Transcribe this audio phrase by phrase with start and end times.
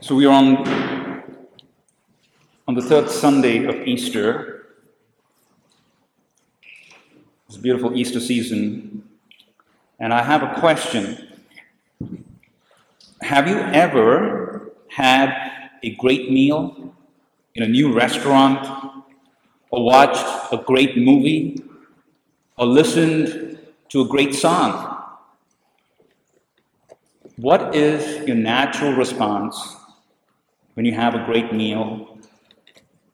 [0.00, 1.24] So we are on
[2.68, 4.68] on the third Sunday of Easter.
[7.48, 9.02] It's a beautiful Easter season,
[9.98, 11.26] and I have a question.
[13.22, 15.34] Have you ever had
[15.82, 16.94] a great meal
[17.56, 18.94] in a new restaurant,
[19.70, 21.60] or watched a great movie,
[22.56, 23.58] or listened
[23.88, 24.96] to a great song?
[27.34, 29.74] What is your natural response
[30.78, 32.16] when you have a great meal,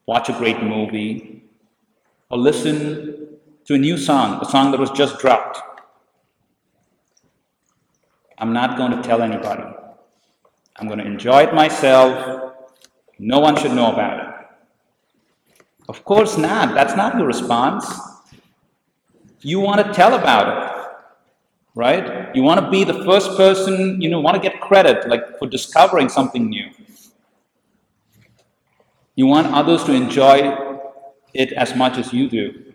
[0.04, 1.42] watch a great movie,
[2.28, 5.58] or listen to a new song, a song that was just dropped?
[8.36, 9.64] I'm not going to tell anybody.
[10.76, 12.52] I'm going to enjoy it myself.
[13.18, 15.64] No one should know about it.
[15.88, 16.74] Of course not.
[16.74, 17.86] That's not your response.
[19.40, 20.74] You want to tell about it
[21.76, 22.32] right?
[22.36, 25.48] You want to be the first person, you know, want to get credit like for
[25.48, 26.70] discovering something new.
[29.16, 30.56] You want others to enjoy
[31.32, 32.72] it as much as you do.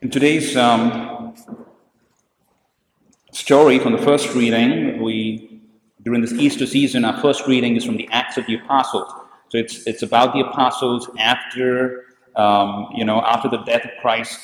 [0.00, 1.34] In today's um,
[3.32, 5.60] story from the first reading, we
[6.02, 9.10] during this Easter season, our first reading is from the Acts of the Apostles.
[9.48, 12.04] So it's it's about the apostles after
[12.36, 14.40] um, you know, after the death of Christ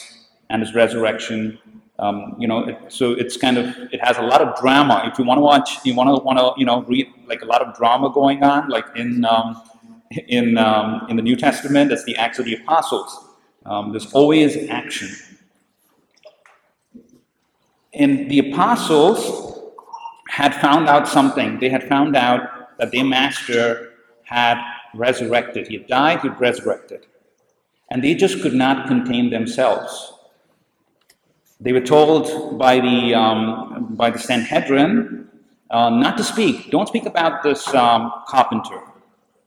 [0.50, 1.58] and his resurrection.
[2.00, 5.02] Um, you know, it, so it's kind of it has a lot of drama.
[5.04, 7.44] If you want to watch, you want to want to you know read like a
[7.44, 9.62] lot of drama going on, like in um,
[10.28, 13.28] in um, in the New Testament, that's the Acts of the Apostles.
[13.66, 15.10] Um, there's always action,
[17.92, 19.60] and the apostles
[20.28, 21.60] had found out something.
[21.60, 23.92] They had found out that their master
[24.24, 24.58] had
[24.94, 25.68] resurrected.
[25.68, 26.20] He had died.
[26.20, 27.06] He resurrected
[27.90, 30.12] and they just could not contain themselves.
[31.60, 35.28] They were told by the, um, by the Sanhedrin
[35.70, 36.70] uh, not to speak.
[36.70, 38.80] Don't speak about this um, carpenter.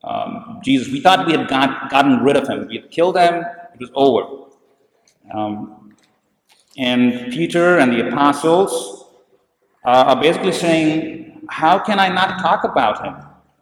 [0.04, 2.68] Um, Jesus, we thought we had got, gotten rid of him.
[2.68, 4.50] We had killed him, it was over.
[5.34, 5.94] Um,
[6.78, 9.06] and Peter and the apostles
[9.86, 13.16] uh, are basically saying, How can I not talk about him?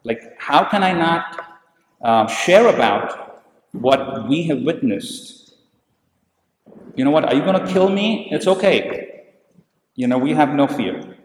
[0.04, 1.52] Like, how can I not
[2.02, 5.41] uh, share about what we have witnessed.
[6.94, 7.24] You know what?
[7.24, 8.28] Are you going to kill me?
[8.30, 9.24] It's okay.
[9.94, 11.16] You know, we have no fear.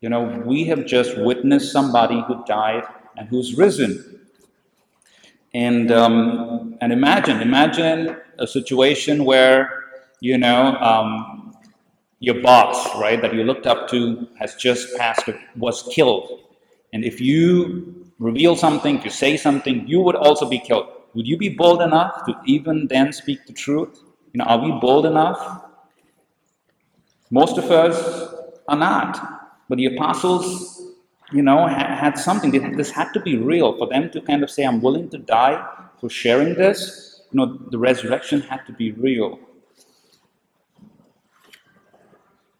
[0.00, 2.84] You know, we have just witnessed somebody who died
[3.16, 4.20] and who's risen.
[5.54, 9.84] And um, and imagine, imagine a situation where
[10.20, 11.56] you know um,
[12.20, 16.40] your boss, right, that you looked up to, has just passed, was killed,
[16.92, 21.36] and if you reveal something, you say something, you would also be killed would you
[21.36, 24.02] be bold enough to even then speak the truth?
[24.32, 25.64] You know, are we bold enough?
[27.30, 28.34] Most of us
[28.66, 29.20] are not.
[29.68, 30.82] But the apostles,
[31.32, 32.50] you know, had, something.
[32.76, 35.62] This had to be real for them to kind of say, I'm willing to die
[36.00, 37.22] for sharing this.
[37.30, 39.38] You know, the resurrection had to be real.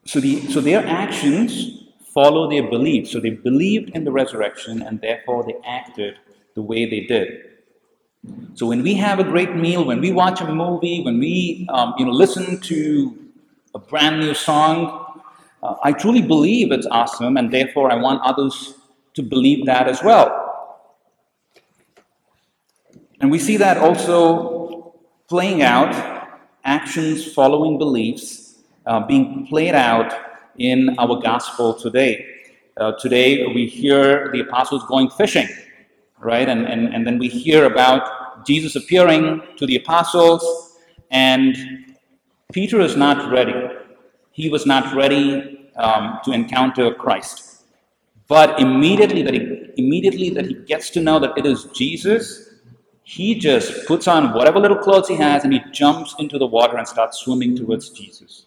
[0.04, 1.84] So, the, so their actions
[2.14, 3.12] follow their beliefs.
[3.12, 6.16] So they believed in the resurrection and therefore they acted
[6.54, 7.47] the way they did.
[8.54, 11.94] So when we have a great meal, when we watch a movie, when we um,
[11.98, 13.16] you know listen to
[13.74, 15.22] a brand new song,
[15.62, 18.74] uh, I truly believe it's awesome, and therefore I want others
[19.14, 20.44] to believe that as well.
[23.20, 24.94] And we see that also
[25.28, 25.94] playing out,
[26.64, 28.56] actions following beliefs
[28.86, 30.12] uh, being played out
[30.58, 32.26] in our gospel today.
[32.76, 35.48] Uh, today we hear the apostles going fishing
[36.20, 36.48] right?
[36.48, 40.78] And, and, and then we hear about Jesus appearing to the apostles,
[41.10, 41.56] and
[42.52, 43.54] Peter is not ready.
[44.32, 47.64] He was not ready um, to encounter Christ.
[48.28, 52.48] But immediately that he immediately that he gets to know that it is Jesus,
[53.02, 56.76] he just puts on whatever little clothes he has and he jumps into the water
[56.76, 58.44] and starts swimming towards Jesus.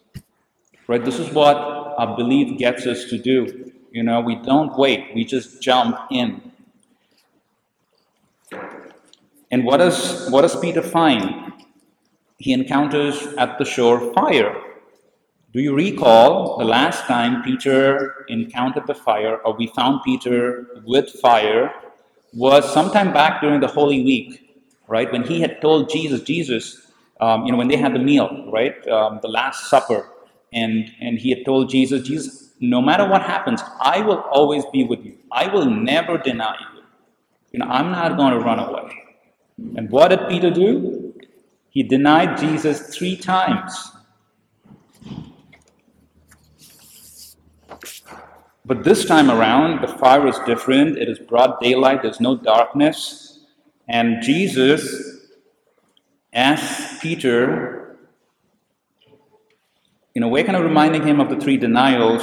[0.86, 1.04] Right?
[1.04, 3.72] This is what our belief gets us to do.
[3.90, 6.51] You know, we don't wait, we just jump in.
[9.52, 11.52] And what does, what does Peter find?
[12.38, 14.60] He encounters at the shore fire.
[15.52, 21.10] Do you recall the last time Peter encountered the fire, or we found Peter with
[21.20, 21.70] fire,
[22.32, 24.58] was sometime back during the Holy Week,
[24.88, 25.12] right?
[25.12, 26.90] When he had told Jesus, Jesus,
[27.20, 28.88] um, you know, when they had the meal, right?
[28.88, 30.08] Um, the Last Supper.
[30.54, 34.84] And, and he had told Jesus, Jesus, no matter what happens, I will always be
[34.84, 35.18] with you.
[35.30, 36.82] I will never deny you.
[37.52, 39.11] You know, I'm not going to run away.
[39.58, 41.14] And what did Peter do?
[41.70, 43.92] He denied Jesus three times.
[48.64, 50.96] But this time around, the fire is different.
[50.96, 53.40] It is broad daylight, there's no darkness.
[53.88, 55.28] And Jesus
[56.32, 57.98] asks Peter,
[60.14, 62.22] in a way, kind of reminding him of the three denials,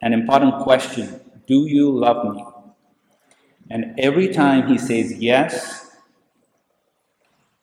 [0.00, 2.44] an important question Do you love me?
[3.70, 5.91] And every time he says yes,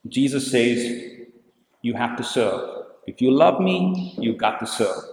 [0.10, 1.18] Jesus says,
[1.82, 2.86] You have to serve.
[3.08, 5.04] If you love me, you've got to serve.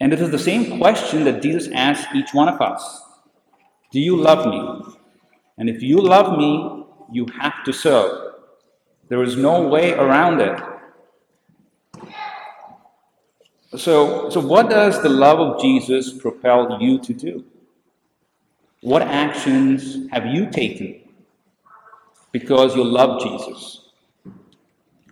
[0.00, 3.02] And it is the same question that Jesus asks each one of us
[3.92, 4.94] Do you love me?
[5.58, 8.34] And if you love me, you have to serve.
[9.08, 10.60] There is no way around it.
[13.76, 17.44] So, so what does the love of Jesus propel you to do?
[18.80, 21.05] What actions have you taken
[22.38, 23.60] because you love Jesus?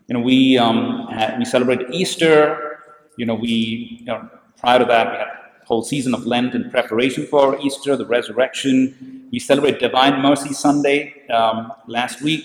[0.09, 2.81] You know, we, um, had, we celebrate Easter.
[3.17, 4.29] You know, we, you know,
[4.61, 8.05] prior to that, we had a whole season of Lent in preparation for Easter, the
[8.05, 9.26] resurrection.
[9.32, 12.44] We celebrate Divine Mercy Sunday um, last week.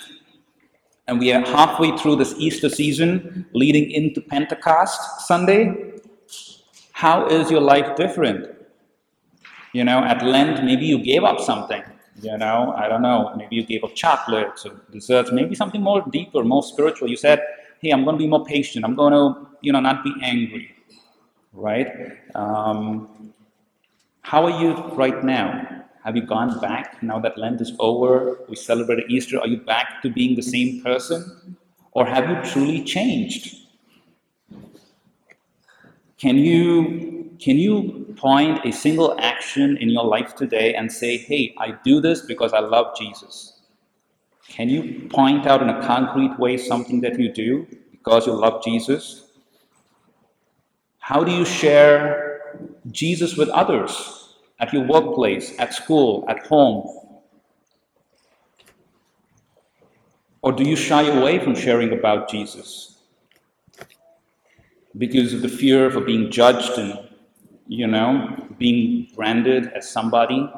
[1.10, 6.00] And we are halfway through this Easter season, leading into Pentecost Sunday.
[6.94, 8.48] How is your life different?
[9.74, 11.84] You know, at Lent, maybe you gave up something.
[12.22, 13.34] You know, I don't know.
[13.38, 15.32] Maybe you gave up chocolates or desserts.
[15.32, 17.10] Maybe something more deeper, more spiritual.
[17.10, 17.42] You said,
[17.82, 18.84] "Hey, I'm going to be more patient.
[18.86, 20.76] I'm going to, you know, not be angry."
[21.54, 21.88] Right?
[22.36, 23.34] Um,
[24.22, 25.86] how are you right now?
[26.04, 28.40] Have you gone back now that Lent is over?
[28.48, 29.40] We celebrated Easter.
[29.40, 31.58] Are you back to being the same person,
[31.92, 33.56] or have you truly changed?
[36.18, 37.09] Can you
[37.40, 42.02] can you point a single action in your life today and say, hey, I do
[42.02, 43.62] this because I love Jesus?
[44.50, 48.62] Can you point out in a concrete way something that you do because you love
[48.64, 49.26] Jesus?
[50.98, 52.42] How do you share
[52.92, 56.88] Jesus with others at your workplace, at school, at home?
[60.42, 62.98] Or do you shy away from sharing about Jesus
[64.98, 67.09] because of the fear of being judged and
[67.70, 70.52] you know, being branded as somebody,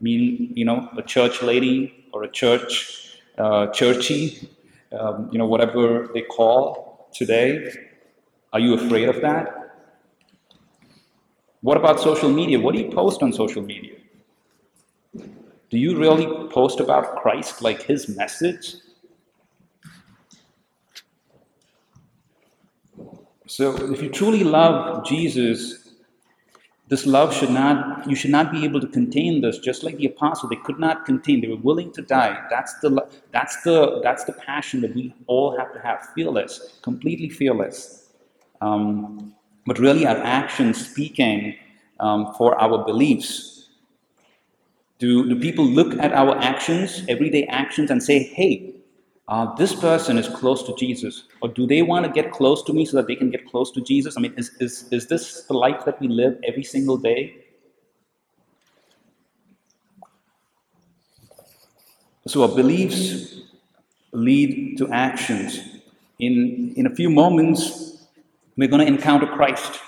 [0.00, 4.48] mean, you know, a church lady or a church, uh, churchy,
[4.98, 7.68] um, you know, whatever they call today.
[8.52, 9.74] Are you afraid of that?
[11.62, 12.60] What about social media?
[12.60, 13.96] What do you post on social media?
[15.70, 18.76] Do you really post about Christ, like his message?
[23.48, 25.81] So, if you truly love Jesus,
[26.92, 30.04] this love should not, you should not be able to contain this, just like the
[30.04, 32.38] apostle, they could not contain, they were willing to die.
[32.50, 32.90] That's the,
[33.32, 38.10] that's the, that's the passion that we all have to have, fearless, completely fearless.
[38.60, 39.34] Um,
[39.64, 41.56] but really our actions speaking
[41.98, 43.70] um, for our beliefs.
[44.98, 48.74] Do, do people look at our actions, everyday actions, and say, hey,
[49.32, 51.24] uh, this person is close to Jesus?
[51.40, 53.70] Or do they want to get close to me so that they can get close
[53.70, 54.18] to Jesus?
[54.18, 57.42] I mean, is, is, is this the life that we live every single day?
[62.26, 63.40] So our beliefs
[64.12, 65.60] lead to actions.
[66.18, 68.06] In, in a few moments,
[68.58, 69.80] we're going to encounter Christ.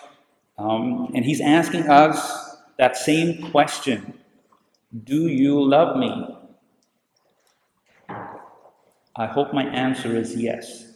[0.57, 4.15] Um, and he's asking us that same question
[5.05, 6.34] Do you love me?
[9.17, 10.93] I hope my answer is yes.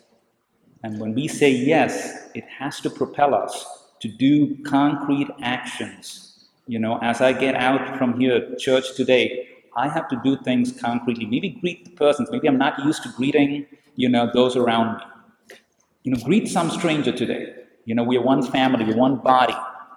[0.83, 3.65] And when we say yes, it has to propel us
[4.01, 6.49] to do concrete actions.
[6.67, 9.47] You know, as I get out from here, church today,
[9.77, 11.27] I have to do things concretely.
[11.27, 12.29] Maybe greet the persons.
[12.33, 15.57] Maybe I'm not used to greeting, you know, those around me.
[16.03, 17.55] You know, greet some stranger today.
[17.85, 19.57] You know, we are one family, we're one body,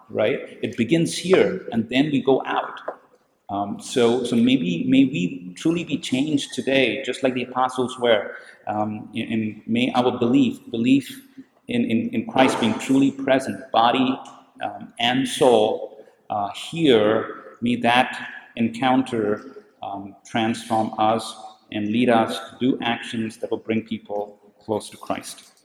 [0.09, 0.39] right?
[0.61, 2.79] It begins here, and then we go out.
[3.51, 8.35] Um, so, so maybe may we truly be changed today, just like the apostles were.
[8.65, 11.21] Um, and may our belief, belief
[11.67, 14.17] in, in, in, Christ being truly present, body
[14.63, 21.35] um, and soul, uh, here, may that encounter um, transform us
[21.73, 25.60] and lead us to do actions that will bring people close to Christ.